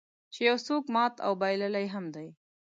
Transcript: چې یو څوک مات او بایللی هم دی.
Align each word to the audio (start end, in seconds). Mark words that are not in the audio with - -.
چې 0.33 0.41
یو 0.49 0.57
څوک 0.67 0.83
مات 0.95 1.15
او 1.25 1.31
بایللی 1.41 1.87
هم 1.93 2.05
دی. 2.15 2.27